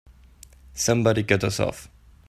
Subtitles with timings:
[0.73, 1.87] Somebody cut us off!